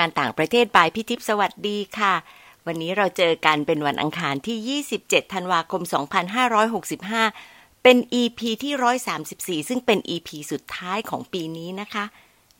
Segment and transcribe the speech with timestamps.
[0.00, 2.14] งานต่างประเทศบายพิทิพสวัสดีค่ะ
[2.66, 5.82] วันนี้เราเจอกันเป็นวันอังคารที่ 27 ธันวาคม
[7.02, 12.04] 2565 เป็น EP ที่ 134 ซึ่งเป็น EP สุดท้ายของปีนี้นะคะ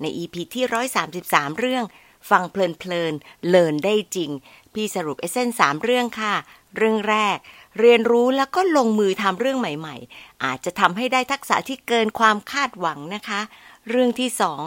[0.00, 0.64] ใน EP ที่
[1.12, 1.84] 133 เรื่อง
[2.30, 3.14] ฟังเพลินเพลิน
[3.48, 4.30] เลินได้จริง
[4.74, 6.34] พี่สรุปเอเซนสามเรื่องค่ะ
[6.76, 7.36] เรื่องแรก
[7.80, 13.40] เรียนรู้แล้วก็ลงมือทำเรื่องใหม่ ๆ อาจจะทำให้ได้ทักษะที่เกินความคาดหวังนะคะ
[13.88, 14.60] เรื่องที่สอง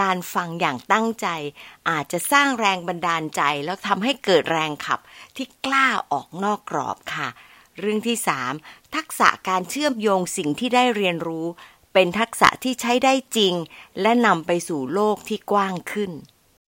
[0.00, 1.28] การฟังอย่างตั้งใจ
[1.88, 5.00] อาจจะสร้างแรงบันดาลใจ แล้วทำให้เกิดแรงขับ
[5.36, 7.28] ที่กล้าออกนอกกรอบค่ะ
[7.78, 8.52] เรื่องที่สาม
[8.94, 11.46] ทักษะการเชื่อมโยงสิ่งที่ได้เรียนรู้
[11.92, 13.54] เป็นทักษะที่ใช้ได้จริง
[14.00, 16.12] และนำไปสู่โลกที่กว้างขึ้น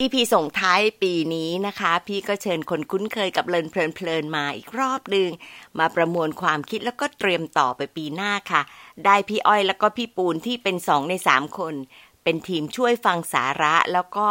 [0.01, 5.31] EP ส่งท้ายปีนี้นะคะ พี่ก็เชิญคนคุ้นเคยกับเลินเพลินเพลินมาอีกรอบหนึ่ง
[5.79, 8.63] มาประมวลความคิดแล้วก็เตรียมต่อไปปีหน้าค่ะ
[9.05, 11.75] ได้พี่อ้อยแล้วก็พี่ปูนที่เป็นสองในสามคน
[12.23, 14.29] เป็นทีมช่วยฟังสาระแล้วก็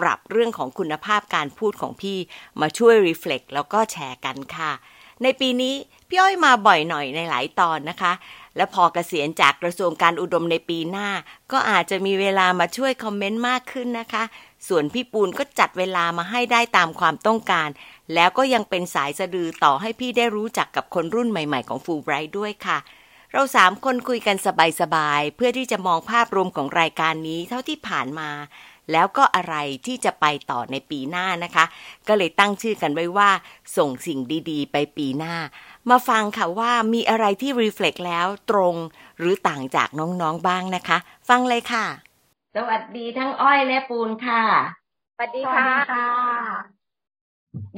[0.00, 2.18] ปรับเรื่องของคุณภาพการพูดของพี่
[2.60, 4.72] มาช่วยรีเฟล็กแล้วก็แชร์กันค่ะ
[5.22, 5.74] ในปีนี้
[6.08, 8.12] พี่อ้อยมาบ่อยหน่อยในหลายตอนนะคะ
[8.56, 11.08] และพอเกษียณจากกระทรวงการอุดมในปีหน้า
[11.52, 14.24] ก็อาจจะมีเวลามาช่วยคอมเมนต์มากขึ้นนะคะ
[14.68, 17.68] ส่วนพี่ปูนก็จัดเวลามาให้ได้ตามความต้องการ
[18.14, 22.78] แล้วก็ยังเป็นสายสะดือต่อให้พี่ได้รู้จักกับคนรุ่นใหม่ ๆ ของฟูไบรท์ด้วยค่ะ
[23.36, 24.36] เราสามคนคุยกัน
[24.80, 28.30] สบายๆ เพื่อที่จะมองภาพรวมของรายการนี้เท่าที่ผ่านมา
[28.92, 29.54] แล้วก็อะไร
[29.86, 31.64] ที่จะไปต่อในปีหน้านะคะ
[32.08, 33.30] ก็เลยตั้งชื่อกันไว้ว่า
[33.76, 35.36] ส่งสิ่งดีๆ ไปปีหน้า
[35.90, 38.74] มาฟังค่ะว่ามีอะไรที่รีเฟล็กแล้วตรง
[39.18, 40.98] หรือต่างจากน้องๆบ้างนะคะ
[41.28, 41.86] ฟังเลยค่ะ
[42.56, 44.42] สวัสดีทั้งอ้อยและปูนค่ะ
[45.14, 45.68] สวัสดีค่ะ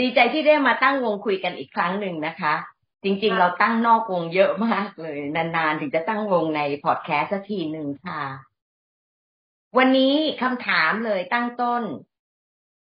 [0.00, 2.54] ดีใจที่ได้มาตั้งวงคุยกันอีกครั้งหนึ่งนะคะ
[3.02, 8.22] จริงๆ เราตั้งนอกวงเยอะมากเลย นานๆ ถึงจะตั้งวงในพอดแคสต์สักทีหนึ่งค่ะ
[9.78, 11.82] วันนี้คำถามเลยตั้งต้น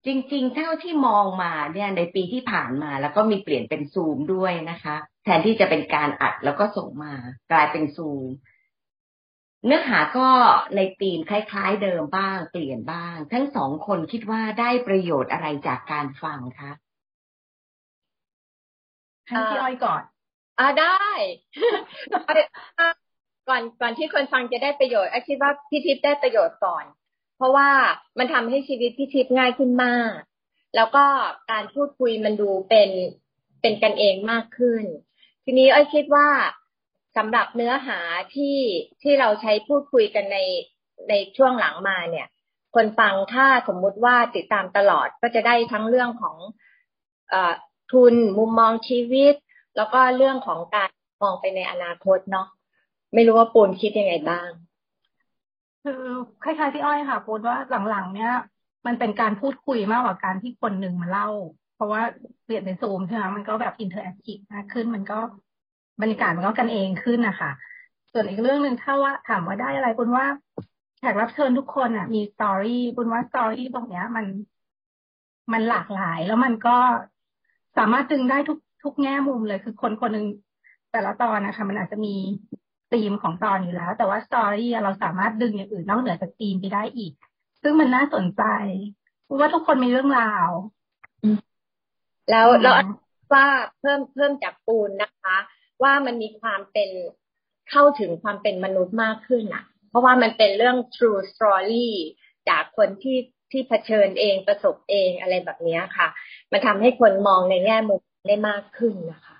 [0.06, 7.14] จริงๆ เท่าที่มองมาเนี่ยในปีที่ผ่านมา แล้วก็มีเปลี่ยนเป็นซูมด้วยนะคะ แทนที่จะเป็นการอัดแล้วก็ส่งมา
[7.52, 8.28] กลายเป็นซูม
[9.66, 10.30] เนื้อหาก็
[10.76, 16.72] ในธีมคล้ายๆเดิมบ้าง เปลี่ยนบ้าง ทั้งสองคนคิดว่าได้ประโยชน์อะไรจากการฟังคะ
[19.28, 20.02] ให้พี่อ้อยก่อน
[20.60, 21.02] อ่าได้
[23.50, 26.86] ก่อนก่อนที่คนฟังจะได้ประโยชน์ไอ้คิดว่าพี่ทิพย์ได้ประโยชน์ก่อน
[27.38, 27.70] เพราะว่า
[28.20, 30.14] มันทำให้ชีวิตพี่ทิพย์ง่ายขึ้นมาก
[30.76, 31.06] แล้วก็
[31.52, 32.90] การพูดคุยมันดูเป็น
[33.62, 34.84] เป็นกันเองมากขึ้น
[35.46, 36.28] ทีนี้อ้อยคิดว่า
[37.18, 38.00] สำหรับเนื้อหา
[38.36, 38.58] ที่
[39.02, 40.38] ที่เราใช้พูดคุยกันใน
[41.10, 42.28] ในช่วงหลังมาเนี่ย
[42.76, 46.36] คนฟังถ้าสมมุติว่าติดตามตลอดก็จะได้ทั้งเรื่องของ
[47.34, 47.36] อ
[47.94, 49.34] ทุน มุมมองชีวิต
[49.76, 50.90] แล้วก็เรื่องของการ
[51.24, 52.48] มองไปในอนาคตเนาะ
[53.14, 54.50] ไม่รู้ว่าปูนคิดยังไงบ้าง
[55.84, 56.02] คือ
[56.44, 57.58] คล้ายๆพี่อ้อยค่ะปูนว่า
[57.90, 58.34] หลังๆ เนี้ย
[58.86, 61.30] มันเป็นการพูดคุยมากกว่าการที่คนหนึ่งมาเล่า
[61.76, 62.02] เพราะว่า
[62.44, 65.20] เปลี่ยนเป็นซูมใช่ไหมมันก็แบบ interactive มากขึ้น มันก็
[66.02, 67.52] บรรยากาศมันก็กันเองขึ้นนะคะ
[68.12, 70.26] ส่วนอีกเรื่องหนึ่งถ้าว่าถามว่าได้อะไรปูนว่า
[71.00, 74.26] แขกรับเชิญทุกคนอะ มี story ปูนว่า story ตรงเนี้ย มัน
[75.54, 76.78] มันหลากหลาย แล้วมันก็
[77.78, 80.26] สามารถดึงได้ทุกทุกแง่มุมเลย คือคนคนหนึ่ง
[80.92, 82.16] แต่ละตอนนะคะ มันอาจจะมี
[82.92, 87.14] ธีมของตอนอยู่แล้ว แต่ว่าสตอรี่เราสามารถดึงอย่างอื่นนอกเหนือจากธีมไปได้อีก
[87.62, 88.44] ซึ่งมันน่าสนใจ
[89.24, 90.50] เพราะว่าทุกคนมีเรื่องราว
[92.30, 92.74] แล้วแล้ว
[93.34, 93.48] ว่า
[93.80, 95.38] เพิ่มเพิ่มจากปูนนะคะ
[95.84, 96.90] ว่ามันมีความเป็น
[97.70, 101.90] เข้าถึงความเป็นมนุษย์มากขึ้นอะ เพราะว่ามันเป็นเรื่อง true story
[102.50, 103.18] จากคนที่
[103.52, 106.08] ที่เผชิญเองประสบเองอะไรแบบนี้ค่ะ
[106.52, 109.38] มันทำให้คนมองในแง่มุมได้มากขึ้นนะคะ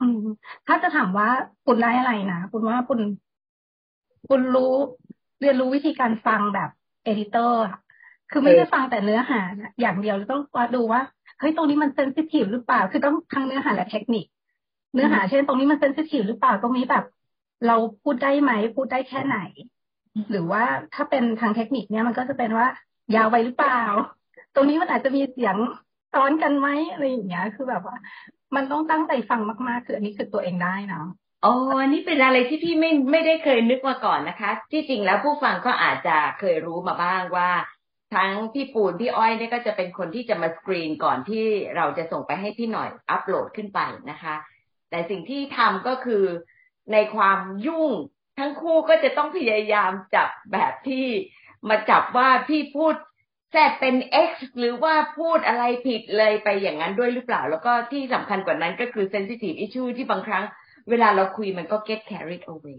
[0.00, 0.24] อืม
[0.66, 1.28] ถ้าจะถามว่า
[1.66, 3.00] คุณได้อะไรนะคุณว่าคุณ
[4.28, 4.72] คุณรู้
[5.40, 6.70] เรียนรู้วิธีการฟังแบบ
[7.04, 7.64] เอดิเตอร์
[8.30, 9.40] คือไม่ได้ฟังแต่เนื้อหา
[9.80, 10.42] อย่างเดียวต้อง
[10.76, 11.02] ดูว่า
[11.38, 14.24] เฮ้ยตรงนี้มันเซนซิทีฟหรือเปล่า คือต้องทั้งเนื้อหาและเทคนิค
[14.94, 17.04] เนื้อหาเช่น ตรงนี้มันเซนซิทีฟหรือเปล่าตรงนี้แบบ
[17.66, 19.38] เราพูดได้ไหมพูดได้แค่ไหน
[20.30, 20.62] หรือว่า
[20.94, 22.66] ถ้าเป็นทางเทคนิคเนี่ยมันก็จะเป็นว่า
[23.14, 23.80] ยาวไปหรือเปล่า
[24.54, 25.56] ตรงนี้มันอาจจะมีเสียง
[26.12, 27.96] ซ้อนกันไหมอะไรอย่างเงี้ย คือแบบว่า
[28.54, 31.06] มันต้องตั้งใจฟังมากๆ คืออันนี้คือตัวเองได้เนาะ
[31.44, 31.54] อ๋อ
[31.92, 37.50] นี่เป็นอะไรที่พี่ไม่ไม่ได้เคยนึกมาก่อนนะคะ ที่จริงแล้วผู้ฟังก็อาจจะเคยรู้มาบ้างว่า
[38.14, 41.44] ทั้งพี่ปูนพี่อ้อยเนี่ยก็จะเป็นคนที่จะมาสกรีนก่อนที่
[41.76, 44.34] เราจะส่งไปให้พี่หน่อยอัปโหลดขึ้นไปนะคะ
[44.90, 46.24] แต่สิ่งที่ทำก็คือ
[46.92, 47.90] ในความยุ่ง
[48.38, 51.06] ทั้งคู่ก็จะต้องพยายามจับแบบที่
[51.68, 52.94] มาจับว่าพี่พูด
[53.52, 53.94] แทรกเป็น
[54.28, 60.44] X หรือว่าพูดอะไรผิดเลยไปอย่างนั้นด้วยหรือเปล่า แล้วก็ที่สำคัญกว่านั้นก็คือ sensitive issue ที่บางครั้ง
[60.90, 62.78] เวลาเราคุยมันก็ get carried away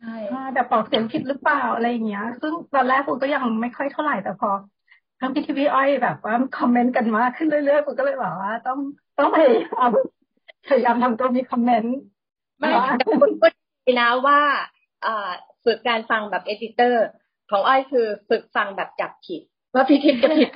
[0.00, 4.50] ใช่แบบออกเสียงผิดหรือเปล่าอะไรอย่างเงี้ย ซึ่งตอนแรกคุณก็ยังไม่ค่อยเท่าไหร่แต่พอ
[5.20, 8.78] ทั้งพี่ทีวีอ้อยแบบว่าคอมเมนต์กันมากขึ้นเรื่อยๆผมก็เลยบอกว่า ต้อง
[9.18, 9.90] ต้องพยายาม
[10.68, 11.96] พยายามทำตัวมีคอมเมนต์
[12.58, 13.52] ไม่แต่คุณพูด
[14.00, 14.40] นะว่า
[15.64, 17.06] ฝึกการฟังแบบเอดิเตอร์
[17.50, 19.42] ของอ้อยคือฝึกฟังแบบจับผิด
[19.74, 20.50] ว่าพี่ทิพย์จะผิด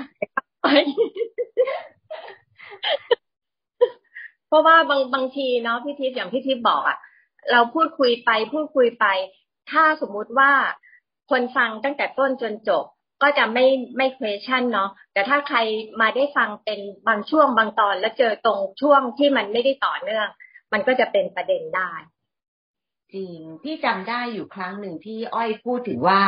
[4.48, 6.98] เพราะว่าบางบางทีเนาะพี่ทิพย์อย่างพี่ทิพย์บอกอะ่ะ
[7.50, 9.06] เราพูดคุยไปพูดคุยไป
[9.70, 10.52] ถ้าสมมุติว่า
[11.30, 12.84] คนฟังตั้งแต่ต้นจนจบ
[13.22, 13.66] ก็จะไม่
[13.96, 15.58] ไม่ question เนาะแต่ถ้าใคร
[16.00, 20.28] มาได้ฟังเป็นบางช่วงบางตอนแล้วเจอตรงช่วงที่มันไม่ได้ต่อเนื่อง
[20.72, 21.92] มันก็จะเป็นประเด็นได้
[23.14, 26.20] จริงพี่จำได้อยู่ครั้งหนึ่งที่อ้อยพูดถึงว่า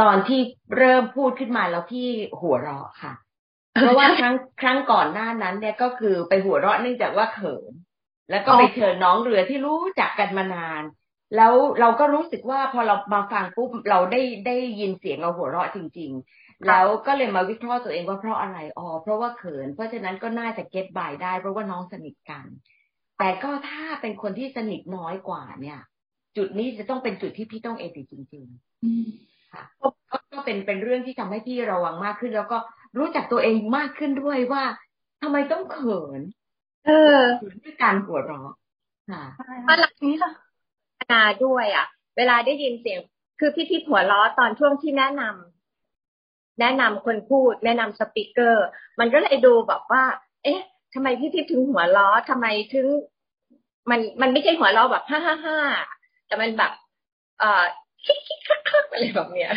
[0.00, 0.40] ตอนที่
[0.76, 2.08] เริ่มพูดขึ้นมาแล้วพี่
[2.40, 3.12] หัวเราะค่ะ
[3.72, 7.72] เพราะว่าครั้งครั้งก่อนหน้านั้น เนี่ยก็คือไปหัวเราะเนื่องจากว่าเขิน
[8.30, 10.82] แล้วก็ไปเชิญน้องเรือที่รู้จักกันมานาน
[11.36, 22.44] แล้วเราก็รู้สึกว่าพอเรามาฟังปุ๊บเราได้ได้ยินเสียงเราหัวเราะจริง ๆ แล้วก็เลยมาวิเคราะห์ตัวเองว่าเพราะอะไรอ๋อเพราะว่าเขิน เพราะฉะนั้นก็น่าจะเก็ตบายได้ เพราะว่าน้องสนิทกัน
[23.18, 25.80] แต่ก็ถ้าเป็นคนที่สนิทน้อยกว่าเนี่ย
[26.36, 29.29] จุดนี้จะต้องเป็นจุดที่พี่ต้องเอติจริง ๆ
[30.32, 32.58] ก็เป็นเป็นเรื่องที่ทำให้พี่ระวังมากขึ้น แล้วก็
[32.98, 34.64] รู้จักตัวเองมากขึ้นด้วยว่า
[35.22, 36.20] ทำไมต้องเขิน
[36.86, 37.20] เออ
[37.64, 38.54] ด้วยการหัวเราะ
[39.10, 39.24] ค่ะ
[39.68, 40.30] มาหลักนี้ค่ะ
[41.12, 41.86] นาด้วยอะ
[42.16, 43.00] เวลาได้ยินเสียง
[43.40, 48.66] คือพี่ทิพย์หัวเราะตอนช่วงที่แนะนำแนะนำคนพูด แนะนำ speaker
[49.00, 50.04] มันก็เลยดูแบบว่า
[50.44, 50.60] เอ๊ะ
[50.94, 52.86] ทำไมพี่ทิพย์ถึงหัวเราะทำไมถึง
[53.90, 55.58] มันมันไม่ใช่หัวเราะแบบฮ่าฮ่าฮ่า
[56.26, 56.72] แต่มันแบบ
[57.38, 57.64] เอ่อ
[58.04, 58.59] คิกคิกคักคัก
[58.92, 59.52] อะไรแบบเนี้ย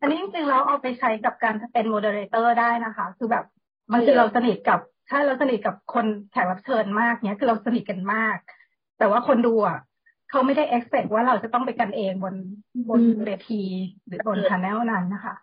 [0.00, 3.44] อันนี้จริงๆแล้วเอาไปใช้กับการเป็น moderator ได้นะคะ คือแบบ
[3.90, 4.80] บางทีเราสนิทกับ
[5.10, 8.36] ถ้าเราสนิทกับคนแขกรับเชิญมากเนี้ยคือเราสนิทกันมาก
[8.98, 9.78] แต่ว่าคนดูอะ
[10.30, 12.34] เขาไม่ได้เอ็กซ์เพว่าเราจะต้องไปกันเองบน
[12.90, 13.62] บนเวที
[14.06, 15.34] หรือบน channel นั้นนะคะ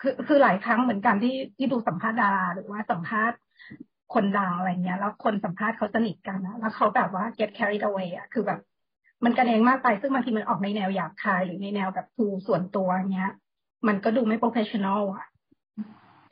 [0.00, 3.38] คือคือหลายครั้งเหมือนกันที่ที่ดูสัมภาษณ์ดาราหรือว่าสัมภาษณ์
[4.14, 8.60] คนดังอะไรเงี้ย แล้วคนสัมภาษณ์เขาสนิทกันนะแล้วเขาแบบว่า get carried away อะคือแบบ
[9.24, 13.32] มันกันเองมากไป ซึ่งบางทีมันออกในแนวหยาบคายหรือในแนวแบบ too ส่วนตัวเงี้ย
[13.88, 15.26] มันก็ดูไม่ professional อะ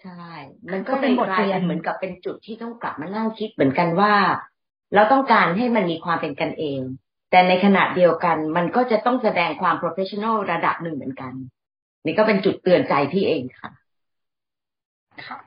[0.03, 0.25] ใช่
[0.73, 4.15] มันก็เป็นบทเรียนเหมือนกับเป็นจุดที่ต้องกลับมานั่งคิดเหมือนกันว่า
[4.95, 6.81] เราต้องการให้มันมีความเป็นกันเอง
[7.31, 11.33] แต่ในขณะเดียวกัน มันก็จะต้องแสดงความ professional ระดับหนึ่งเหมือนกัน
[12.05, 13.71] นี่ก็เป็นจุดเตือนใจพี่เองค่ะ
[15.27, 15.39] ค่ะ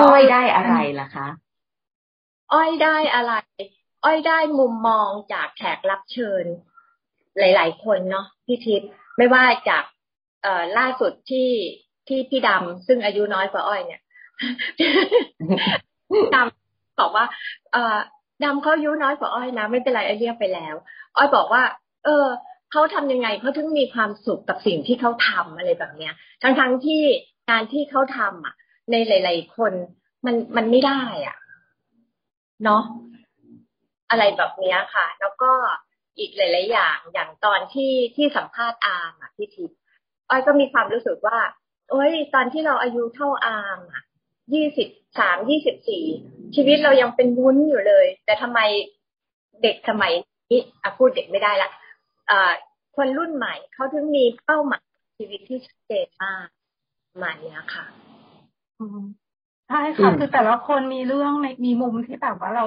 [0.00, 1.26] อ้อยได้อะไรล่ะคะ
[2.52, 3.32] อ้อยได้อะไร
[4.04, 6.44] อ้อยได้มุมมองจากแขกรับเชิญ
[7.38, 9.84] หลาย ๆ คนเนาะพี่ทิพย์ไม่ว่าจาก
[10.42, 11.50] เอ่อล่าสุดที่
[12.08, 14.00] ที่พี่ดำซึ่งอายุน้อยกว่าอ้อยเนี่ย
[16.34, 17.26] ดำบอกว่า
[17.72, 17.98] เอ่อ
[18.44, 20.74] ดำเขาอายุน้อยกว่าอ้อยนะไม่เป็นไรอ้อยเรียกไปแล้ว
[21.16, 21.62] อ้อยบอกว่า
[22.04, 22.26] เออ
[22.70, 27.02] เขาทำยังไงเขาถึงมีความสุขกับสิ่งที่เขาทำอะไรแบบเนี้ย ทั้งทั้งที่
[27.50, 28.54] การที่เขาทำอะ
[28.90, 29.72] ในหลาย ๆ คน
[30.26, 31.36] มันมันไม่ได้อะ
[32.64, 32.82] เนาะ
[34.12, 35.50] อะไรแบบนี้ค่ะ แล้วก็
[36.18, 39.78] อีกหลาย ๆ อย่างอย่างตอนที่ที่สัมภาษณ์อาร์มอะพี่ทิพย์
[40.28, 41.38] อ้อยก็มีความรู้สึกว่า
[41.90, 44.02] โอ้ยตอนที่เราอายุเท่าอาร์มอะ
[44.54, 44.88] ยี่สิบ
[45.18, 46.04] สามยี่สิบสี่
[46.54, 48.60] ชีวิตเรายังเป็นวุ้นอยู่เลย แต่ทำไม
[49.62, 50.12] เด็กสมัย
[50.50, 51.70] นี้อะพูดเด็กไม่ได้ละ
[52.30, 52.52] อ่า
[52.96, 54.84] คนรุ่นใหม่เขาถึงมีเป้าหมาย
[55.16, 56.46] ชีวิตที่ชัดเจนมาก
[57.22, 57.84] มาเนี้ยค่ะ
[59.68, 62.64] ใช่ค่ะ คือแต่ละคนมีเรื่องในมีมุมที่แบบว่าเรา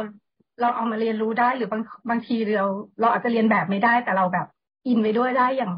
[0.62, 2.66] เราเอามาเรียนรู้ได้หรือบางบางทีเรา
[3.00, 4.48] เราอาจจะเรียนแบบไม่ได้ แต่เราแบบ
[4.88, 5.74] อินไปด้วยได้อย่าง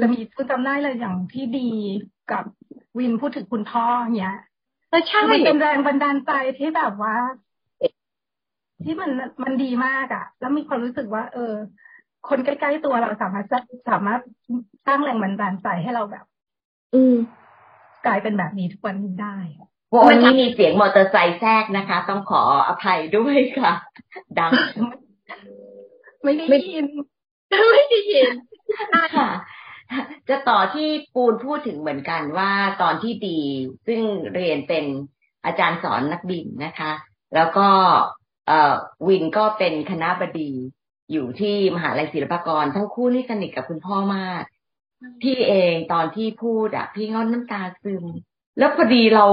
[0.00, 1.70] จะมีคุณจำได้เลยอย่างที่ดี
[2.32, 2.44] กับ
[2.98, 3.84] วินพูดถึงคุณพ่อ
[4.16, 4.36] เนี้ย
[5.08, 7.14] ใช่มันเป็นแรงบันดาลใจที่แบบว่า
[8.84, 9.10] ที่มัน
[9.42, 11.52] มันดีมากอะ่ะแล้วมีความรู้สึกว่า เออ
[12.28, 13.46] คนใกล้ๆตัวเราสามารถ
[13.90, 14.20] สามารถ
[14.86, 16.24] สร้างแรงบันดาลใจให้เราแบบ
[16.94, 17.16] อืม
[18.06, 19.36] กลายเป็นแบบนี้ทุกวันนี้ได้
[20.08, 23.72] วันนี้มีเสียงมอเตอร์ไซค์แทรกนะคะ ต้องขออภัยด้วยค่ะ
[24.38, 24.52] ดัง
[26.22, 26.86] ไม่ได้ยิน
[27.70, 28.28] ไม่ได้ยิน
[29.16, 29.30] ค่ะ
[30.28, 33.40] จะต่อที่ปูนพูดถึงเหมือนกันว่าตอนที่ดี
[33.86, 34.00] ซึ่ง
[34.34, 34.84] เรียนเป็น
[35.44, 36.92] อาจารย์สอนนักบินนะคะ
[37.34, 37.68] แล้วก็
[38.48, 38.52] เอ
[39.08, 40.50] วินก็เป็นคณะบดี
[41.12, 44.42] อยู่ที่มหาลัยศิลปากร ทั้งคู่นี่สนิทกับคุณพ่อมาก
[45.22, 48.04] พี่เองตอนที่พูดอะ พี่งอนน้ำตาซึม
[48.58, 49.26] แล้วพอดีเรา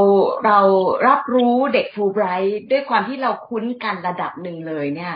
[0.45, 0.59] เรา
[1.07, 5.13] รับรู้เด็กฟูไบรท์ด้วยความที่เราคุ้นกันระดับหนึ่งเลยเนี่ย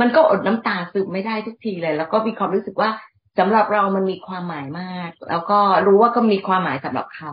[0.00, 2.90] มันก็อดน้ำตาซึมไม่ได้ทุกทีเลย แล้วก็มีความรู้สึกว่า
[3.38, 7.32] สำหรับเรามันมีความหมายมาก แล้วก็รู้ว่าก็มีความหมายสำหรับเขา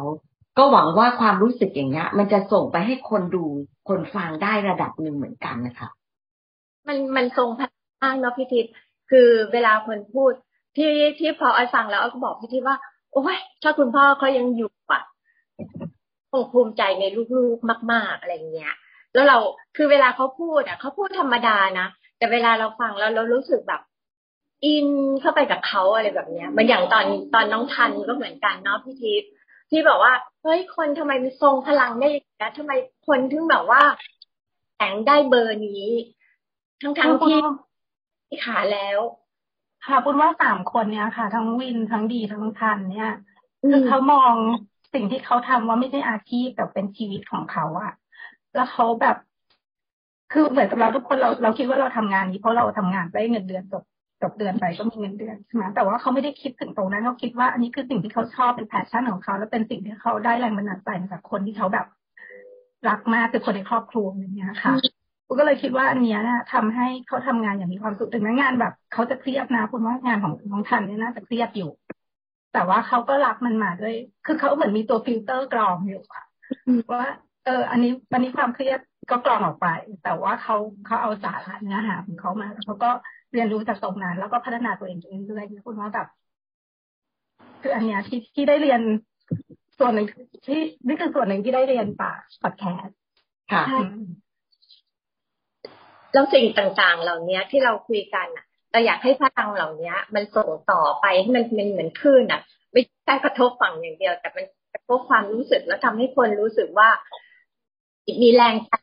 [0.58, 3.46] ก็หวังว่าความรู้สึกอย่างเงี้ย มันจะส่งไปให้คนดู
[3.90, 5.90] คนฟังได้ระดับหนึ่งเหมือนกันนะคะ
[6.88, 8.74] มันมันทรงพลังเนาะพี่ทิพย์
[9.12, 10.32] คือเวลาคนพูด
[10.78, 12.78] ที่ที่พอไอ้ฟังแล้วก็บอกพี่ทิพย์ว่า
[13.14, 15.02] โอ้ยถ้าคุณพ่อเขายังอยู่อะ
[16.34, 18.74] คงภูมิใจในลูกๆมาก ๆอะไรเงี้ย
[19.14, 19.38] แล้วเรา
[19.76, 21.88] คือเวลาเขาพูดอะเขาพูดธรรมดานะ
[22.18, 23.82] แต่เวลาเราฟังแล้วเรารู้สึกแบบ
[24.66, 24.88] อิน
[25.22, 29.30] เข้าไปกับเขาอะไรแบบเนี้ยมันอย่างตอนตอนน้องทันก็เหมือนกันเนาะพี่ทิพย์
[29.70, 30.14] ที่บอกว่า
[30.44, 32.10] เฮ้ยคนทำไมมันทรงพลังได้
[32.42, 32.72] นะทำไม
[33.08, 33.82] คนถึงแบบว่า
[34.76, 35.86] แข็งได้เบอร์นี้
[36.82, 37.40] ทั้งทั้งที่
[38.28, 39.00] พี่ขาแล้ว
[39.86, 43.14] ค่ะปูนว่าสามคนเนี้ยค่ะ ทั้งวินทั้งดีทั้งทันเนี่ย
[43.70, 44.34] คือเขามอง
[44.94, 47.92] สิ่งที่เขาทำว่าไม่ใช่อาชีพแต่เป็นชีวิตของเขาอะ
[48.56, 49.18] แล้วเขาแบบ
[50.32, 53.84] คือเหมือนกับเราทุกคนเราเราคิดว่าเราทำงานนี้เพราะเราทำงานได้เงินเดือนจบ
[54.22, 61.86] จบเดือนไปก็มีเงินเดือนใช่ไหมแต่ว่าเขาไม่ได้คิดถึงตรงนั้นเขาคิดว่าอันนี้คือสิ่งที่เขาชอบเป็น passion ของเขาและเป็นสิ่งที่เขาได้แรงบันดาลใจมาจากคนที่เขาแบบ
[62.90, 64.74] รักมากคือคนในครอบครัวอย่างเงี้ยค่ะ
[65.28, 71.70] กูก็เลยคิดว่าอันเนี้ยนะทำให้เขาทำงานอย่างมีความสุขถึงแม้งานแบบเขาจะเครียดนะปูนว่างานของน้องทันเนี่ยน่าจะเครียดอยู่
[72.54, 73.96] แต่ว่าเขาก็รักมันมาด้วย
[74.26, 76.26] คือเขาเหมือนมีตัวฟิลเตอร์กรองอยู่อะ
[76.92, 77.06] ว่า
[77.46, 78.80] เออ อันนี้วันนี้ความเครียด
[79.12, 79.68] ก็กรองออกไป
[80.04, 80.56] แต่ว่าเขา
[80.86, 82.92] เขาเอาสาระเนื้อหาของเขามาแล้วเขาก็
[83.34, 86.08] เรียนรู้จากตรงนั้น แล้วก็พัฒนาตัวเองเรื่อยๆปูนว่าแบบ
[87.62, 88.82] คืออันเนี้ยที่ที่ได้เรียน
[89.80, 90.08] ส่วนหนึ่ง
[90.46, 92.98] ที่นี่คือส่วนหนึ่งที่ได้เรียนป่าพอดแคสต์
[93.52, 93.64] ค่ะ
[96.14, 106.90] แล้วสิ่งต่างๆ เหล่านี้ที่เราคุยกันอะ เราอยากให้พลังเหล่านี้มันส่งต่อไปให้มันเป็นเหมือนคลื่นอะ ไม่ใช่กระทบฝั่งอย่างเดียว แต่มันกระทบความรู้สึกแล้วทำให้คนรู้สึกว่า
[108.22, 108.74] มีแรงใจ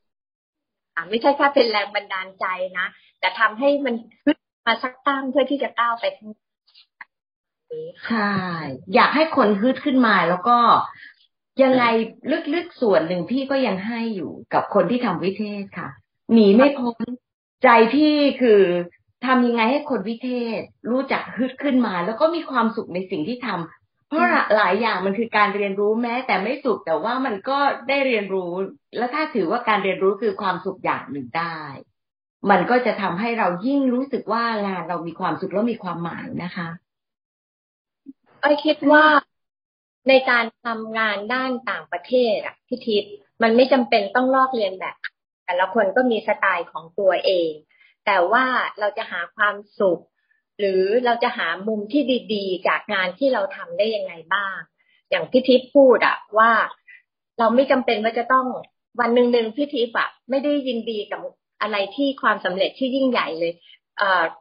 [1.11, 2.47] ไม่ใช่แค่เป็นแรงบันดาลใจ
[2.78, 2.87] นะ
[3.20, 3.94] แต่ทำให้มัน
[4.25, 6.49] ขึ้นมาสักตั้งเพื่อที่จะก้าวไปข้างหน้า
[8.06, 8.32] ใช่
[8.94, 10.59] อยากให้คนฮึดขึ้นมาแล้วก็
[11.62, 11.85] ยังไง
[12.54, 15.88] ลึกๆส่วนหนึ่งพี่ก็ยังให้อยู่กับคนที่ทำวิเทศค่ะ
[16.32, 16.97] หนีไม่พ้น
[17.62, 18.62] ใจพี่คือ
[19.26, 20.60] ทำยังไงให้คนวิเทศ
[20.90, 24.22] รู้จักฮึดขึ้นมา แล้วก็มีความสุขในสิ่งที่ทำเพราะ
[24.56, 27.58] หลายอย่างมันคือการเรียนรู้แม้ แต่ไม่สุขแต่ว่ามันก็
[27.88, 28.52] ได้เรียนรู้
[28.96, 31.60] แล้วถ้าถือว่าการเรียนรู้คือความสุขอย่างหนึ่งได้
[32.50, 36.68] มันก็จะทำให้เรายิ่งรู้สึกว่างานเรามีความสุขแล้วมีความหมายนะคะ
[38.42, 39.04] อ้อคิดว่า
[40.08, 43.12] ในการทำงานด้านต่างประเทศอะพี่ทิพย์
[43.42, 44.94] มันไม่จำเป็นต้องลอกเรียนแบบ
[45.44, 47.50] แต่ละคนก็มีสไตล์ของตัวเอง
[48.07, 48.45] แต่ว่า
[48.80, 50.00] เราจะหาความสุข
[50.59, 52.02] หรือเราจะหามุมที่
[52.35, 54.57] ดีๆ จากงานที่เราทำได้ยังไงบ้าง
[55.11, 56.50] อย่างพี่ทิพย์พูดอะว่า
[57.38, 58.47] เราไม่จำเป็นว่าจะต้อง
[59.00, 61.21] วันหนึ่งหนึ่งพี่ทิพย์อะไม่ได้ยินดีกับ
[61.62, 63.52] อะไรที่ความสำเร็จที่ยิ่งใหญ่เลย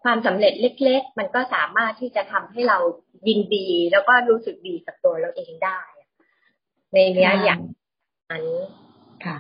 [0.04, 2.78] ความสำเร็จเล็ก ๆ มันก็สามารถที่จะทำให้เรา
[3.28, 5.80] ยินดี แล้วก็รู้สึกดีกับตัวเราเองได้
[6.94, 7.62] ในเนี้ยอย่าง
[8.32, 8.46] นั้น
[9.26, 9.38] ค่ะ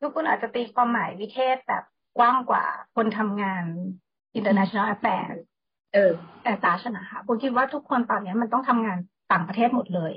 [0.00, 1.84] ทุกคนอาจจะตีความหมายวิเทศแบบ
[2.18, 2.64] กว้างกว่า
[2.96, 3.64] คนทำงาน
[4.38, 5.38] international affairs
[5.94, 8.98] เออแต่ศาสนาค่ะผมคิดว่าทุกคนตอนนี้มันต้องทำงาน
[9.32, 10.12] ต่างประเทศหมดเลย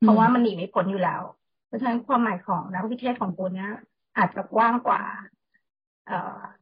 [0.00, 1.22] เพราะว่ามันหนีไม่พ้นอยู่แล้ว
[1.66, 3.72] เพราะฉะนั้นความหมายของนักวิเทศของปุณเนี้ย
[4.18, 5.02] อาจจะกว้างกว่า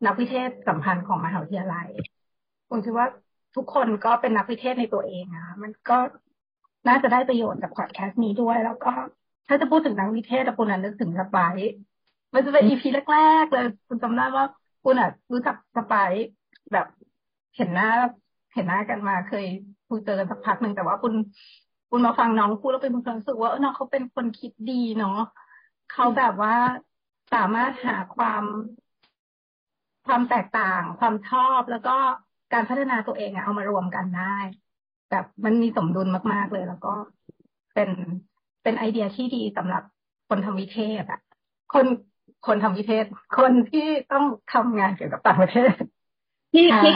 [0.07, 1.89] นักวิเทศสัมพันธ์ของมหาวิทยาลัย
[2.71, 3.07] ผมคิดว่า
[3.57, 5.99] ทุกคนก็เป็นนักวิเทศในตัวเองอะมันก็
[6.89, 8.93] น่าจะได้ประโยชน์จากพอดแคสต์นี้ด้วย แล้วก็
[9.49, 11.37] ถ้าจะพูดถึงนักวิเทศคุณนันนึกถึงสไป
[12.35, 14.47] มันจะเป็นอีพีแรกๆเลย คุณจำได้ว่า
[14.85, 15.95] คุณอะ รู้จักสไป
[16.73, 16.87] แบบ
[17.57, 17.91] เห็นหน้า
[18.55, 19.47] เห็นหน้ากันมาเคย
[19.89, 21.15] คุยเจอกันสักพักหนึ่งแต่ว่าคุณ
[21.91, 25.19] คุณมาฟังน้องพูดแล้วเป็นความรู้สึกว่าน้องเขาเป็นคนคิดดีเนาะ
[25.93, 26.55] เขาแบบว่า
[27.35, 28.45] สามารถหาความ
[30.07, 31.97] ความแตกต่าง ความชอบแล้วก็
[32.53, 34.37] การพัฒนาตัวเองอะเอามารวมกันได้
[35.11, 36.93] แบบมันมีสมดุลมากๆเลย แล้วก็
[37.75, 37.91] เป็น
[38.63, 39.83] เป็นไอเดียที่ดีสำหรับ
[40.29, 41.21] คนทำวิเทศอะ
[41.75, 41.87] คน
[42.47, 43.05] คนทำวิเทศ
[43.39, 45.73] คนที่ต้องทำงานเกี่ยวกับต่างประเทศ
[46.53, 46.93] ที่ที่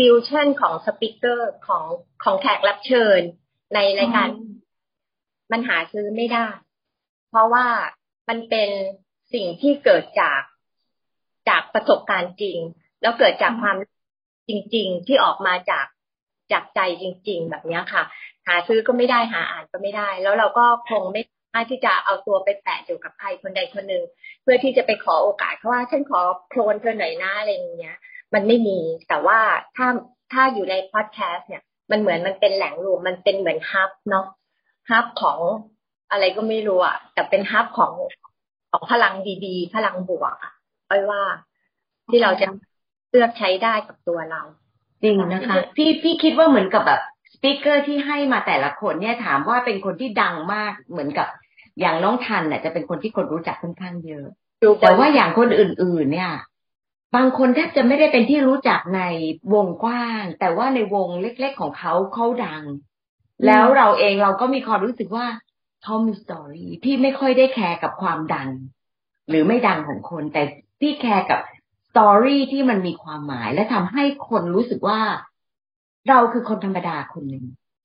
[0.00, 1.84] วิวชั่นของสปิเกอร์ของ
[2.24, 3.20] ของแขกรับเชิญ
[3.74, 4.28] ในรายการ
[5.52, 6.46] มันหาซื้อไม่ได้
[7.30, 7.66] เพราะว่า
[8.28, 8.70] มันเป็น
[9.34, 10.40] สิ่งที่เกิดจาก
[11.48, 12.58] จากประสบการณ์จริง
[13.02, 13.76] แล้วเกิดจากความ
[14.48, 15.86] จริง ๆ ที่ออกมาจาก
[16.52, 18.02] จากใจจริง ๆ แบบนี้ค่ะ
[18.46, 24.02] หาซื้อก็ไม่ได้หาอ่านก็ไม่ได้ แล้วเราก็คงไม่ สามารถที่จะเอาตัวไปแปะอยู่กับใครคนใดคนหนึ่ง
[24.42, 27.96] เพื่อที่จะไปขอโอกาสเขาว่าฉันขอโคลนเธอหน่อยนะอะไรอย่างเงี้ย
[28.34, 28.78] มันไม่มี
[29.08, 29.38] แต่ว่า
[29.76, 29.88] ถ้า
[30.32, 34.26] ถ้าอยู่ในพอดแคสต์เนี่ย มันเหมือนมันเป็นแหล่งรวมมันเป็นเหมือนฮับเนาะ
[34.90, 35.38] ฮับของ
[36.10, 37.92] อะไรก็ไม่รู้อะแต่เป็นฮับของ
[38.70, 39.14] ของพลัง
[39.46, 40.52] ดีๆ พลังบวกอะ
[40.90, 41.22] อ้อยว่า
[42.10, 42.46] ที่เราจะ
[43.10, 44.42] เลือกใช้ได้กับตัวเรา
[45.02, 47.00] จริงนะคะ พี่พี่คิดว่าเหมือนกับแบบ
[47.34, 51.28] สปิเกอร์ที่ให้มาแต่ละคนเนี่ยถามว่าเป็นคนที่ดังมากเหมือนกับ
[51.80, 54.26] อย่างน้องทันเนี่ยจะเป็นคนที่คนรู้จักค่อนข้างเยอะ
[54.80, 56.32] แต่ว่าอย่างคนอื่น ๆ เนี่ย
[57.16, 59.02] บางคนแทบจะไม่ได้เป็นที่รู้จักใน
[59.54, 62.62] วงกว้าง แต่ว่าในวงเล็ก ๆ ของเขาเขาดัง
[63.46, 65.26] แล้วเราเองเราก็มีความรู้สึกว่า
[65.84, 68.50] เขามี story พี่ไม่ค่อยได้แคร์กับความดัง
[69.28, 70.42] หรือไม่ดังของคน แต่
[70.80, 71.40] พี่แคร์กับ
[71.90, 75.00] story ที่มันมีความหมายและทำให้คนรู้สึกว่า
[76.08, 77.44] เราคือคนธรรมดาคนหนึ่ง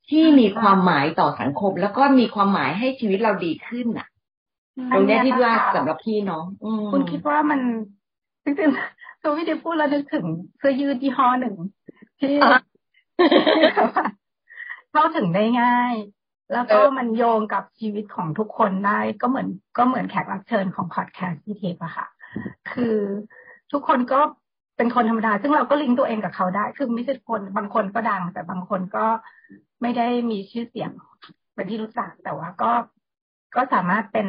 [0.10, 4.08] ที่มีความหมายต่อสังคม แล้วก็มีความหมายให้ชีวิตเราดีขึ้นอะ
[4.92, 6.44] ตรงนี้ที่ว่าสำหรับพี่เนาะ
[6.92, 7.60] คุณคิดว่ามัน
[8.44, 10.26] จริงๆตัวพี่เดพูดแล้วนึกถึง
[10.58, 11.56] เสื้อยืดยี่ห้อหนึ่ง
[12.20, 12.36] ที่
[14.92, 15.94] เข้าถึงได้ง่าย
[16.54, 19.48] แล้วก็มันโยงกับชีวิตของทุกคนได้ ก็เหมือน
[19.78, 22.08] ก็เหมือนแขกรับเชิญของพอดแคสต์ที่เทปอะค่ะ
[22.72, 22.98] คือ
[23.72, 24.20] ทุกคนก็
[24.78, 29.06] เป็นคนธรรมดา ซึ่งเราก็ลิงก์ตัวเองกับเขาได้ คือไม่ใช่คนบางคนก็ดัง แต่บางคนก็
[29.82, 30.92] ไม่ได้มีชื่อเสียง
[31.54, 32.72] เป็นที่รู้จักแต่ว่าก็
[33.56, 34.28] ก็สามารถเป็น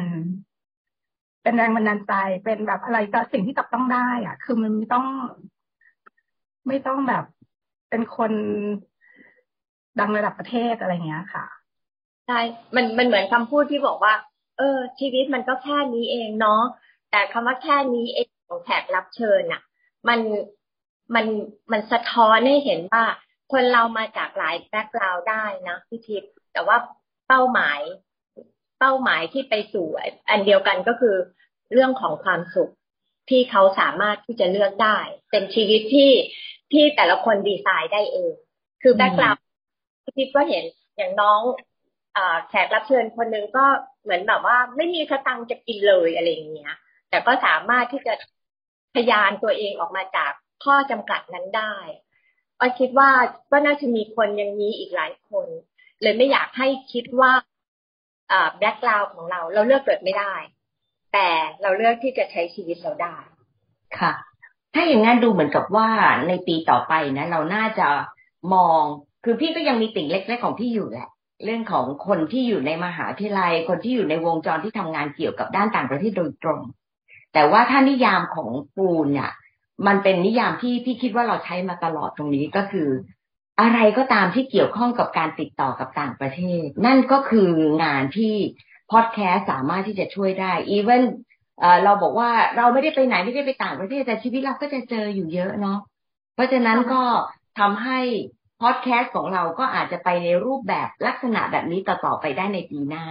[1.43, 2.13] เป็นแรงบันดาลใจ
[2.45, 5.05] เป็นแบบอะไรก็สิ่งที่จับต้องได้อะ คือมันไม่ต้อง
[6.67, 7.25] ไม่ต้องแบบ
[7.89, 8.31] เป็นคน
[9.99, 11.45] ดังระดับประเทศอะไรเงี้ยค่ะ
[12.27, 12.39] ใช่
[12.75, 14.13] มันมันเหมือนคำพูดที่บอกว่า
[14.57, 16.63] เออ ชีวิตมันก็แค่นี้เองเนาะ
[17.11, 19.61] แต่คำว่าแค่นี้เองของแขกรับเชิญอะ
[20.07, 20.19] มัน
[21.15, 21.25] มัน
[21.71, 23.03] มันสะท้อนให้เห็นว่า
[23.51, 26.77] คนเรามาจากหลาย background ได้นะพี่ทิพย์แต่ว่า
[27.27, 27.79] เป้าหมาย
[28.79, 29.87] เป้าหมายที่ไปสู่
[30.29, 31.15] อันเดียวกันก็คือ
[31.73, 32.71] เรื่องของความสุข
[33.29, 34.97] ที่เขาสามารถที่จะเลือกได้
[35.31, 36.11] เป็นชีวิตที่
[36.73, 38.33] ที่แต่ละคนดีไซน์ได้เอง
[38.81, 39.41] คือ background
[40.03, 40.63] พี่ทิพย์ก็เห็น
[40.97, 41.41] อย่างน้อง
[42.17, 43.65] อแขกรับเชิญคนหนึ่งก็
[44.03, 46.73] เหมือนแบบว่าไม่มีสตังจะกินเลยอะไรอย่างเงี้ย
[47.09, 48.13] แต่ก็สามารถที่จะ
[48.95, 50.31] พยานตัวเองออกมาจาก
[50.63, 51.75] ข้อจำกัดนั้นได้
[52.59, 53.09] ออยคิดว่า
[53.51, 55.47] ก็น่าจะมีคนอย่างนี้อีกหลายคน
[56.01, 57.31] เลยไม่อยากให้คิดว่า
[58.57, 60.33] แบ็กกราวของเรา เราเลือกเกิดไม่ได้
[61.13, 61.27] แต่
[61.61, 63.15] เราเลือกที่จะใช้ชีวิตเราได้
[63.99, 64.13] ค่ะ
[64.73, 65.87] ถ้าอย่างนั้นดูเหมือนกับว่า
[66.27, 67.87] ในปีต่อไปนะ เราน่าจะ
[68.53, 68.81] มอง
[69.23, 71.07] คือพี่ก็ยังมีติ่งเล็กๆของพี่อยู่แหละ
[71.43, 76.61] เรื่องของคนที่อยู่ในมหาวิทยาลัย คนที่อยู่ในวงจรที่ทำงานเกี่ยวกับด้านต่างประเทศโดยตรง
[77.33, 79.31] แต่ว่าถ้านิยามของปูนเนี่ย
[79.87, 82.89] มันเป็นนิยามที่พี่คิดว่าเราใช้มาตลอดตรงนี้ก็คือ
[83.61, 87.49] อะไรก็ตามที่เกี่ยวข้องกับการติดต่อกับต่างประเทศ นั่นก็คือ
[87.83, 88.35] งานที่
[88.91, 91.03] พอดแคสต์สามารถที่จะช่วยได้อีเวน
[91.83, 95.79] เราบอกว่าเราไม่ได้ไปไหนไม่ได้ไปต่างประเทศแต่ชีวิตเราก็จะเจออยู่เยอะเนาะ
[96.35, 97.03] เพราะฉะนั้นก็
[97.59, 97.99] ทำให้
[98.61, 103.05] พอดแคสต์ของเราก็อาจจะไปในรูปแบบลักษณะแบบนี้ต่อๆไปได้ในปีหน้า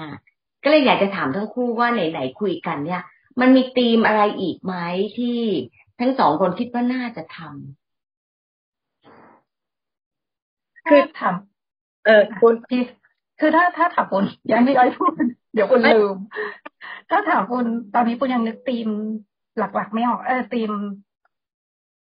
[0.63, 3.03] ก็เลยอยากจะถามทั้งคู่ว่าไหนๆคุยกันเนี่ย
[3.41, 4.75] มันมีธีมอะไรอีกไหม
[5.19, 5.41] ที่
[6.01, 7.51] ทั้งสองคนคิดว่าน่าจะทำ
[10.89, 12.83] คือทำเออคุณพี่
[13.41, 15.13] คือถ้าถ้าถามคุณยังไม่ได้พูด
[15.55, 16.17] เดี๋ยวคุณลืม
[17.11, 18.89] ถ้าถามคุณตอนนี้คุณยังนึกธีม
[19.59, 20.73] หลัก ๆ ไม่ออกเออธีม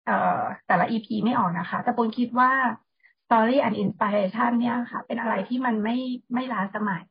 [0.07, 2.51] เอ่อ แต่ละอีพีไม่ออกนะคะ แต่ปุณคิดว่า
[3.27, 5.97] Story and Inspiration เนี่ยค่ะ เป็นอะไรที่มันไม่
[6.35, 7.03] ไม่ล้าสมัย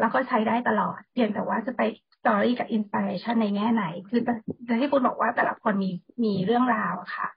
[0.00, 4.34] แล้วก็ใช้ได้ตลอดเพียงแต่ว่าจะไป story กับ inspiration ในแง่ไหน คือจะ
[4.80, 5.90] ที่ปูนบอกว่าแต่ละคนมี
[6.24, 7.28] มีเรื่องราวค่ะ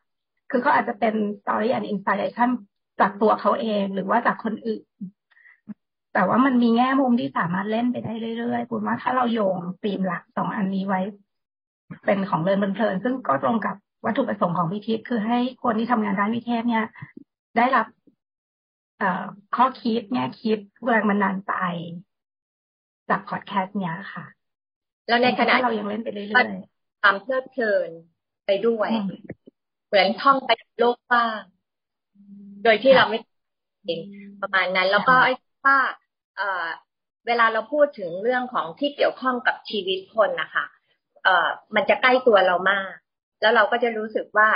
[0.51, 2.49] คือเขาอาจจะเป็น story อัน inspiration
[2.99, 4.83] จากตัวเขาเองหรือว่าจากคนอื่น
[6.13, 11.01] แต่ว่ามันมีแง่มุมที่สามารถเล่นไปได้เรื่อยๆปูนว่าถ้าเราโยงธีมหลักสองอันนี้ไว้
[12.05, 13.75] เป็นของเรินบันเทิงซึ่งก็ตรงกับ
[14.05, 16.85] วัตถุประสงค์ของพี่ทิพย์คือให้คนที่ทำงานด้านวิเทศเนี่ย
[17.57, 17.87] ได้รับ
[18.99, 19.03] เอ
[19.55, 21.53] ข้อคิดแง่คิดแรงบันดาลใจ
[23.09, 24.25] จากพอดแคสต์เนี้ยค่ะ
[25.07, 27.89] แล้วในขณะเรายังเล่นไปเรื่อยๆความเพลิดเพลิน
[28.45, 28.89] ไปด้วย
[29.87, 31.41] เหมือนท่องไปโลกกว้าง
[32.63, 33.19] โดยที่เราไม่
[33.85, 34.01] เอง
[34.41, 35.33] ประมาณนั้น แล้วก็ไอ้
[35.65, 35.79] ว่า
[36.37, 36.65] เอ่อ
[37.27, 40.65] เวลาเราพูดถึงเรื่องของที่เกี่ยวข้องกับชีวิตคนนะคะ
[41.23, 42.93] เอ่อมันจะใกล้ตัวเรามาก
[43.41, 44.49] แล้วเราก็จะรู้สึกว่า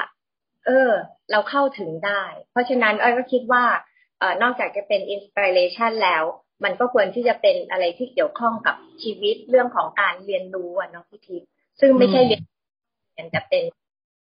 [0.65, 0.91] เออ
[1.31, 3.65] เราเข้าถึงได้ เพราะฉะนั้นอ้อยก็คิดว่า
[4.19, 6.23] เอ่อนอกจากจะเป็นอินสปิเรชันแล้ว
[6.63, 12.43] มันก็ควรที่จะเป็นอะไรที่เกี่ยวข้องกับชีวิตเรื่องของการเรียนรู้อะเนาะพี่ทิพย์ซึ่งไม่ใช่เรียน
[13.13, 13.63] เรียนแต่เป็น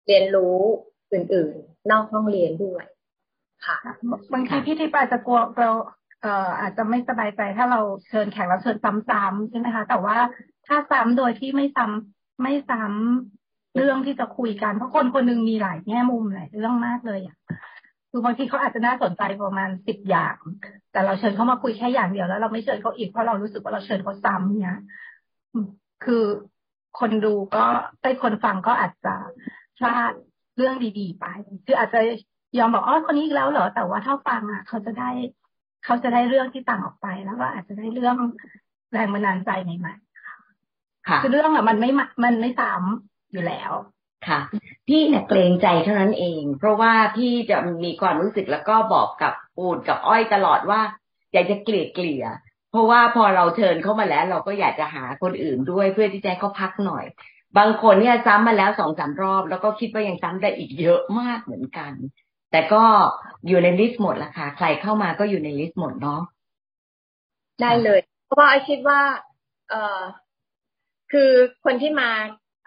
[0.07, 0.59] เรียนรู้
[1.13, 2.85] อื่น ๆ นอกห้องเรียนด้วย
[3.67, 3.77] ค่ะ
[4.33, 5.71] บางทีพี่ทิพย์อาจจะกลัวเรา
[6.23, 10.17] เอ่ออาจจะไม่สบายใจถ้าเราเชิญแขกเราเชิญซ้ำๆใช่ไหมคะ แต่ว่า
[10.67, 17.37] ถ้าซ้ำโดยที่ไม่ซ้ำไม่ซ้ำเรื่องที่จะคุยกันเพราะคนคนนึงมีหลายแง่มุมหลายเรื่องมากเลยอะ
[18.15, 20.37] คือบางทีเขาอาจจะน่าสนใจประมาณสิบอย่าง
[20.93, 24.77] แต่เราเชิญเขามาคุยแค่อย่างเดียวแล้วเราไม่เชิญเขาอีกเพราะเรารู้สึกว่าเราเชิญเขาซ้ำเนี่ย
[26.05, 26.25] คือ
[26.99, 27.65] คนดูก็
[28.03, 29.15] ไอ้คนฟังก็อาจจะ
[29.79, 30.13] พลาด
[30.57, 31.27] เรื่องดีๆไป
[31.67, 32.01] คืออาจจะ
[32.59, 35.11] ยอมบอกอ๋อคนนี้อีกแล้วเหรอ แต่ว่าถ้าฟังอะ เขาจะได้
[35.85, 38.17] เขาจะได้เรื่องที่ต่างออกไปแล้วก็อาจจะได้เรื่อง
[38.93, 41.91] แรงบันดาลใจใหม่ๆค่ะคือเรื่องอะมันไม่
[42.25, 43.73] มันไม่ซ้ำอยู่แล้ว
[44.29, 44.41] ค่ะ
[44.89, 50.81] พี่เนี่ยเกรงใจเท่านั้นเอง เพราะว่าพี่จะมีความรู้สึกแล้วก็บอกกับปูนกับอ้อยตลอดว่า
[51.33, 52.25] อยากจะเกลี่ยเกลี่ย
[52.71, 57.05] เพราะว่าพอเราเชิญเข้ามาแล้ว เราก็อยากจะหาคนอื่นด้วยเพื่อที่จะเขาพักหน่อย
[57.59, 61.93] บางคนเนี่ยซ้ำมาแล้วสองสามรอบ แล้วก็คิดว่ายังซ้ำได้อีกเยอะมากเหมือนกัน
[62.51, 62.85] แต่ก็
[63.49, 66.23] อยู่ใน list หมดละค่ะ ใครเข้ามาก็อยู่ใน list หมดเนาะ
[67.63, 69.01] ได้เลย เพราะว่าอ้อยคิดว่า
[69.71, 70.01] เออ
[71.13, 71.31] คือ
[71.65, 72.11] คนที่มา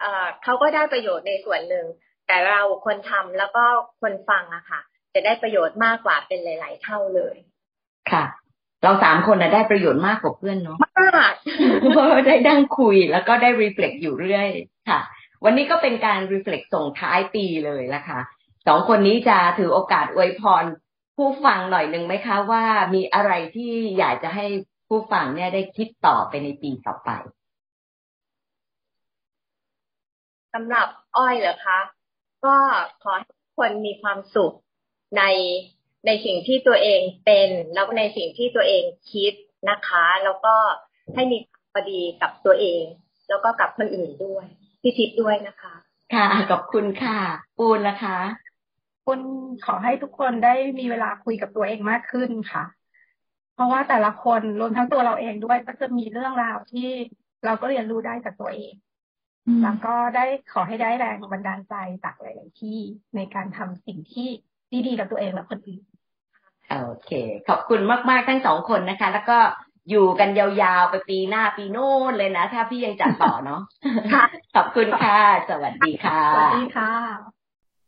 [0.00, 1.86] เออเขาก็ได้ประโยชน์ในส่วนหนึ่ง
[2.26, 3.64] แต่เราคนทำแล้วก็
[4.02, 4.80] คนฟังอะค่ะ
[5.14, 7.36] จะได้ประโยชน์มากกว่าเป็นหลาย ๆ เท่าเลย
[8.10, 8.24] ค่ะ
[8.84, 11.32] เราสามคนนะได้ประโยชน์มากกว่าเพื่อนเนาะมาก
[11.92, 14.48] เพราะได้ทั้งคุยแล้วก็ได้ reflect อยู่เรื่อย
[14.88, 15.00] ค่ะ
[15.44, 18.20] วันนี้ก็เป็นการรีเฟล็กส่งท้ายปีเลยละค่ะ
[18.66, 20.64] สองคนนี้จะถือโอกาสอวยพร
[21.16, 24.46] ผู้ฟังหน่อยหนึ่งไหมคะว่ามีอะไรที่อยากจะให้
[24.88, 27.10] ผู้ฟังเนี่ยได้คิดต่อไปในปีต่อไป
[30.58, 31.80] สำหรับอ้อยเหรอคะ
[32.44, 32.56] ก็
[33.02, 34.54] ขอให้คนมีความสุข
[35.18, 35.22] ใน
[36.06, 39.32] ในสิ่งที่ตัวเองเป็น แล้วในสิ่งที่ตัวเองคิด
[39.70, 40.54] นะคะ แล้วก็
[41.14, 42.82] ให้มีความพอดีกับตัวเอง
[43.28, 44.46] แล้วก็กับคนอื่นด้วย
[44.82, 45.74] พี่ทิพย์ด้วยนะคะ
[46.14, 47.18] ค่ะขอบคุณค่ะ
[47.58, 48.18] ปูนนะคะ
[49.06, 49.20] คุณ
[49.66, 52.64] ขอให้ทุกคนได้มีเวลาคุยกับตัวเองมากขึ้นค่ะ
[53.54, 56.88] เพราะว่าแต่ละคนรวมทั้งตัวเราเองด้วยก็จะมีเรื่องราวที่
[57.44, 58.72] เราก็เรียนรู้ได้จากตัวเอง
[59.62, 62.78] แล้วก็ได้ขอให้ได้แรงบันดาลใจจากหลาย ๆ ที่
[63.16, 64.28] ในการทำสิ่งที่
[64.86, 65.82] ดีๆกับตัวเองและคนอื่น
[66.86, 67.10] โอเค
[67.48, 67.80] ขอบคุณ
[68.10, 69.38] มาก ๆ ทั้งสองคนนะคะ แล้วก็
[69.90, 73.60] อยู่กันยาวๆ ไปปีหน้าปีโน้นเลยนะ ถ้าพี่ยังจัดต่อเนาะ
[74.54, 76.92] ขอบคุณค่ะ สวัสดีค่ะสวัสดีค่ะ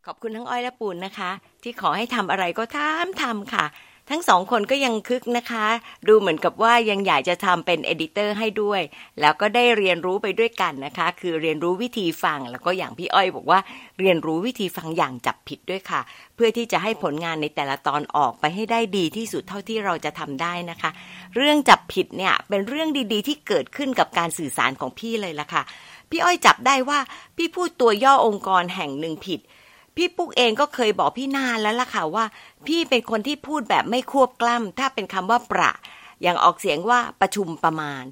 [0.07, 1.31] ขอบคุณทั้งอ้อยและปูนนะคะ
[1.63, 3.65] ที่ขอให้ทำอะไรก็ทำทำค่ะ
[4.11, 5.67] ทั้งสองคนก็ยังคึกนะคะ
[6.09, 8.81] ดูเหมือนกับว่ายังอยากจะทำเป็นเอดิเตอร์ให้ด้วย
[9.21, 13.61] แล้วก็ได้เรียนรู้ไปด้วยกันนะคะ คือเรียนรู้วิธีฟัง แล้วก็อย่างพี่อ้อยบอกว่า
[14.01, 16.01] เรียนรู้วิธีฟังอย่างจับผิดด้วยค่ะ
[16.35, 20.91] เพื่อที่จะให้ผลงานในแต่ละตอนออกไปให้ได้ดีที่สุดเท่าที่เราจะทำได้นะคะ
[21.37, 25.63] เรื่องจับผิดเนี่ยเป็นเรื่องดีๆ ที่เกิดขึ้นกับการสื่อสารของพี่เลยล่ะค่ะ
[26.11, 26.99] พี่อ้อยจับได้ว่า
[27.37, 29.41] พี่พูดตัวย่อองค์กรแห่งหนึ่งผิด
[29.99, 32.25] พี่ปุ๊กเองก็เคยบอกพี่นานแล้วล่ะค่ะว่า
[32.67, 35.73] พี่เป็นคนที่พูดแบบไม่ควบกล้ำถ้าเป็นคำว่าประ
[36.23, 38.05] อย่างออกเสียงว่าประชุมประมาณ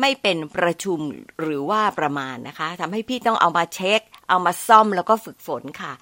[0.00, 1.00] ไม่เป็นประชุม
[1.40, 5.92] หรือว่าประมาณนะคะทำให้พี่ต้องเอามาเช็ค เอามาซ่อมแล้วก็ฝึกฝนค่ะ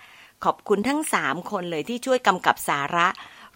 [0.44, 3.06] ขอบคุณทั้งสามคนเลยที่ช่วยกำกับสาระ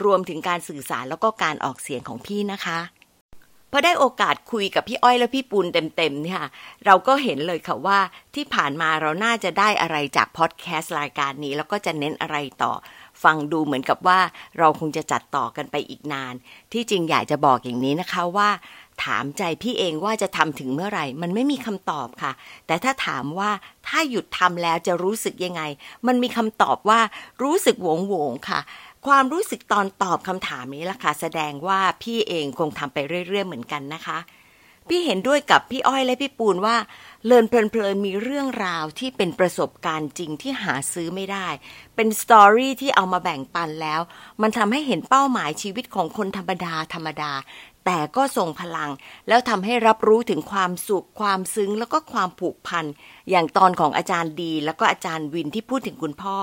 [0.05, 2.79] รวมถึงการสื่อสารแล้วก็การออกเสียงของพี่นะคะ
[3.77, 6.43] อได้โอกาสคุยกับพี่อ้อยและพี่ปูนเต็มๆเนี่ย
[6.87, 7.99] เราก็เห็นเลยค่ะว่า
[8.35, 12.73] ที่ผ่านมาเราน่าจะได้อะไรจากพอดแคสต์รายการนี้ แล้วก็จะเน้นอะไรต่อ
[13.23, 14.21] ฟังดูเหมือนกับว่า
[14.59, 16.35] เราคงจะจัดต่อกันไปอีกนาน
[16.73, 18.49] ที่จริงอยากจะบอกอย่างนี้นะคะว่า
[19.05, 22.33] ถามใจพี่เองว่าจะทำถึงเมื่อไหร่ มันไม่มีคำตอบค่ะ
[22.67, 23.51] แต่ถ้าถามว่า
[23.87, 25.63] ถ้าหยุดทำแล้วจะรู้สึกยังไง
[26.07, 27.01] มันมีคำตอบว่า
[27.43, 28.61] รู้สึกโวงโวงค่ะ
[29.07, 34.19] ความรู้สึกตอนตอบคำถามนี้ล่ะค่ะ แสดงว่าพี่เองคงทำไปเรื่อย ๆ เหมือนกันนะคะ
[34.89, 36.77] พี่เห็นด้วยกับพี่อ้อยและพี่ปูนว่า
[37.27, 41.49] เลินเพลินๆมีเรื่องราวที่เป็นประสบการณ์จริงที่หาซื้อไม่ได้
[41.95, 44.01] เป็นสตอรี่ที่เอามาแบ่งปันแล้ว
[44.43, 47.33] มันทำให้เห็นเป้าหมายชีวิตของคนธรรมดาธรรมดา
[47.87, 48.91] แต่ก็ส่งพลัง
[49.29, 52.85] แล้วทำให้รับรู้ถึงความสุข ความซึ้ง แล้วก็ความผูกพัน
[53.31, 56.37] อย่างตอนของอาจารย์ดี แล้วก็อาจารย์วินที่พูดถึงคุณพ่อ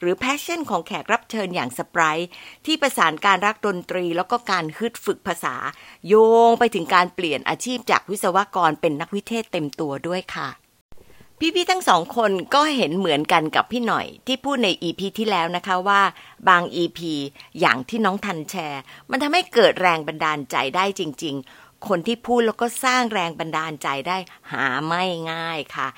[0.00, 2.16] หรือ passion ของแขกรับเชิญอย่างสปราย
[2.66, 5.54] ที่ประสานการรักดนตรี แล้วก็การฮึดฝึกภาษา
[6.08, 6.14] โย
[6.48, 10.67] งไปถึงการเปลี่ยนอาชีพจากวิศวกรเป็นนักวิเทศเต็มตัวด้วยค่ะ
[11.40, 16.02] พี่ๆทั้งสองคนก็เห็นเหมือนกันกับพี่หน่อยที่พูดใน EP ที่แล้วนะคะว่า
[16.48, 17.12] บางอีพี
[17.60, 24.18] อย่างที่น้องทันแชร์ มันทำให้เกิดแรงบันดาลใจได้จริง ๆ คนที่พูดแล้วก็สร้างแรงบันดาลใจได้
[24.52, 25.88] หาไม่ง่ายค่ะ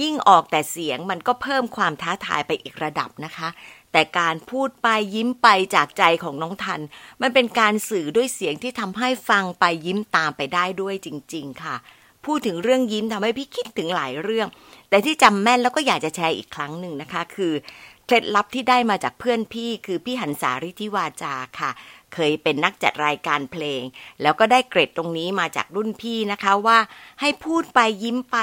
[0.00, 3.48] ยิ่งออกแต่เสียงมันก็เพิ่มความท้าทายไปอีกระดับนะคะ
[3.92, 6.80] แต่การพูดไปยิ้มไปจากใจของน้องทัน
[7.22, 11.76] มันเป็นการสื่อด้วยเสียงที่ทำให้ฟังไปยิ้มตามไปได้ด้วยจริง ๆ ค่ะ
[12.26, 14.48] พูดถึงเรื่องยิ้มทำให้พี่คิดถึงหลายเรื่อง
[14.90, 17.52] แต่ที่จำแม่นแล้วก็อยากจะแชร์อีกครั้งหนึ่งนะคะ คือ
[18.06, 21.70] เคล็ดลับที่ได้มาจากเพื่อนพี่คือพี่หันสาริธิวาจาค่ะ
[22.14, 23.82] เคยเป็นนักจัดรายการเพลง
[24.22, 26.78] แล้วก็ได้เกรดตรงนี้มาจากรุ่นพี่นะคะว่า
[27.20, 28.36] ให้พูดไปยิ้มไป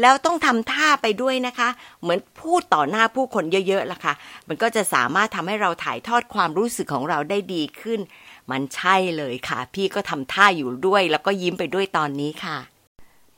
[0.00, 1.68] แล้วต้องทำท่าไปด้วยนะคะ
[2.02, 4.14] เหมือนพูดต่อหน้าผู้คนเยอะๆล่ะค่ะ
[4.48, 8.00] มันก็จะสามารถทำให้เราถ่ายทอดความรู้สึกของเราได้ดีขึ้น
[8.50, 12.73] มันใช่เลยค่ะ พี่ก็ทำท่าอยู่ด้วย แล้วก็ยิ้มไปด้วยตอนนี้ค่ะ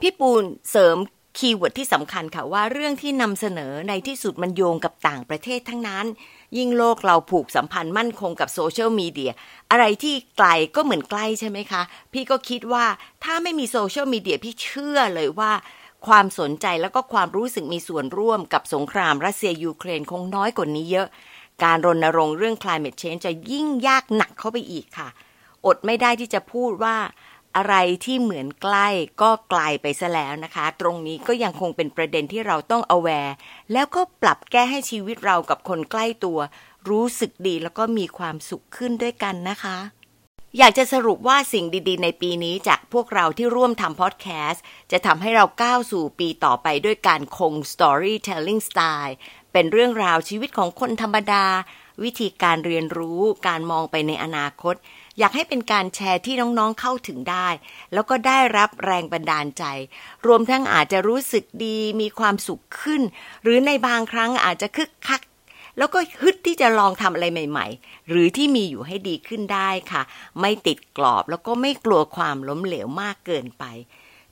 [0.00, 0.96] พี่ปูนเสริม
[1.38, 6.06] keyword ที่สำคัญค่ะว่าเรื่องที่นำเสนอในที่สุดมันโยงกับต่างประเทศทั้งนั้น
[6.56, 9.32] ยิ่งโลกเราผูกสัมพันธ์มั่นคงกับโซเชียลมีเดีย
[9.70, 11.82] อะไรที่ไกลก็เหมือนใกล้ใช่ไหมคะ
[12.12, 12.84] พี่ก็คิดว่า
[13.24, 15.52] ถ้าไม่มีโซเชียลมีเดียพี่เชื่อเลยว่า
[16.06, 21.08] ความสนใจแล้วก็ความรู้สึกมีส่วนร่วมกับสงครามรัสเซียยูเครนคงน้อยกว่านี้เยอะ
[21.64, 25.08] การรณรงค์เรื่อง climate change จะยิ่งยากหนักเข้าไปอีกค่ะ
[25.66, 26.96] อดไม่ได้ที่จะพูดว่า
[27.56, 28.88] อะไรที่เหมือนใกล้
[29.22, 33.32] ก็ไกลไปซะแล้วนะคะ ตรงนี้ก็ยังคงเป็นประเด็นที่เราต้อง aware
[33.72, 36.38] แล้วก็ปรับแก้ให้ชีวิตเรากับคนใกล้ตัว
[36.88, 39.78] รู้สึกดีแล้วก็มีความสุขขึ้นด้วยกันนะคะ
[40.58, 49.14] อยากจะสรุปว่าสิ่งดีๆ ในปีนี้จากพวกเราที่ร่วมทำพอดแคสต์จะทำให้เราก้าวสู่ปีต่อไปด้วยการคง storytelling style
[49.52, 51.44] เป็นเรื่องราวชีวิตของคนธรรมดา
[52.02, 54.74] วิธีการเรียนรู้การมองไปในอนาคต
[55.18, 57.48] อยากให้เป็นการแชร์ที่น้องๆเข้าถึงได้
[57.92, 59.64] แล้วก็ได้รับแรงบันดาลใจ
[60.26, 63.02] รวมทั้งอาจจะรู้สึกดีมีความสุขขึ้น
[63.42, 65.20] หรือในบางครั้งอาจจะคึกคัก
[65.78, 70.02] แล้วก็ฮึดที่จะลองทำอะไรใหม่ ๆ หรือที่มีอยู่ให้ดีขึ้นได้ค่ะ
[70.40, 73.64] ไม่ติดกรอบแล้วก็ไม่กลัวความล้มเหลวมากเกินไป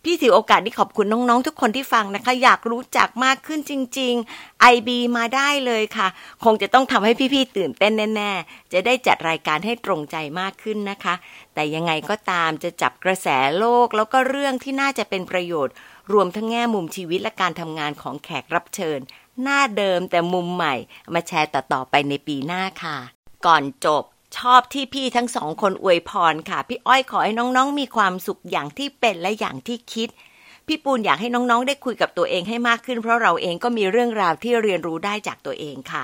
[0.04, 6.08] พี่ถือโอกาสที่ขอบคุณน้องๆ ทุกคนที่ฟังนะคะ อยากรู้จักมากขึ้นจริง ๆ IB มาได้เลยค่ะ
[6.44, 11.14] คงจะต้องทำให้พี่ๆตื่นเต้นแน่ๆ จะได้จัดรายการให้ตรงใจมากขึ้นนะคะ
[11.54, 15.74] แต่ยังไงก็ตามจะจับกระแสโลก แล้วก็เรื่องที่น่าจะเป็นประโยชน์
[16.12, 18.98] รวมทั้งแง่มุมชีวิตและการทำงานของแขกรับเชิญ
[19.42, 20.74] หน้าเดิมแต่มุมใหม่
[21.14, 22.96] มาแชร์ต่อๆไปในปีหน้าค่ะ
[23.46, 24.04] ก่อนจบ
[24.36, 30.08] ชอบที่พี่ทั้งสองคนอวยพรค่ะ พี่อ้อยขอให้น้องๆ มีความสุขอย่างที่เป็นและอย่างที่คิด
[30.66, 36.02] พี่ปูนอยากให้น้องๆ ได้คุยกับตัวเองให้มากขึ้น เพราะเราเองก็มีเรื่องราวที่เรียนรู้ได้จากตัวเองค่ะ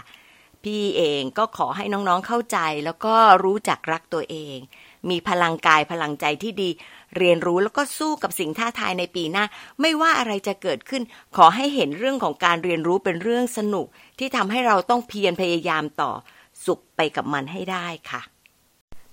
[0.63, 3.15] พี่เองก็ขอให้น้องๆเข้าใจ แล้วก็
[3.45, 4.57] รู้จักรักตัวเอง
[5.11, 6.71] มีพลังกายพลังใจที่ดี
[7.17, 9.45] เรียนรู้แล้วก็สู้กับสิ่งท้าทายในปีหน้า
[9.81, 11.03] ไม่ว่าอะไรจะเกิดขึ้น
[11.37, 13.87] ขอให้เห็นเรื่องของการเรียนรู้เป็นเรื่องสนุก
[14.19, 16.13] ที่ทำให้เราต้องเพียรพยายามต่อ
[16.67, 18.21] สุขไปกับมันให้ได้ค่ะ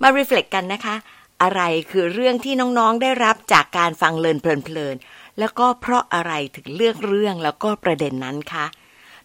[0.01, 0.95] มา reflect กันนะคะ
[1.43, 8.65] อะไรคือเรื่องที่น้องๆได้รับจากการฟังเลินเพลินๆแล้วก็เพราะอะไรถึงเลือกเรื่องแล้วก็ประเด็นนั้นคะ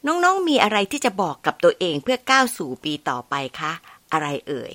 [0.06, 3.72] น้องๆมีอะไรที่จะบอกกับตัวเองเพื่อก้าวสู่ปีต่อไปคะ
[4.12, 4.72] อะไรเอ่ย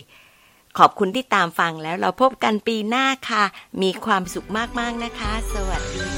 [0.77, 3.43] ขอบคุณที่ตามฟังแล้วเราพบกันปีหน้าค่ะ
[3.81, 4.47] มีความสุข
[4.79, 6.16] มากๆนะคะ สวัสดีค่ะ